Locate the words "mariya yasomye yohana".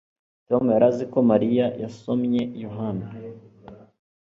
1.31-3.05